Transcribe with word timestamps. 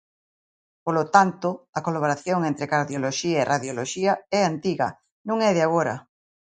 Polo 0.85 1.03
tanto, 1.15 1.49
a 1.77 1.79
colaboración 1.87 2.39
entre 2.49 2.69
cardioloxía 2.73 3.37
e 3.43 3.47
radioloxía 3.53 4.13
é 4.37 4.41
antiga, 4.51 4.87
non 5.29 5.37
é 5.49 5.49
de 5.57 5.61
agora. 5.67 5.95